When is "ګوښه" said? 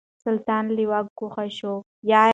1.19-1.45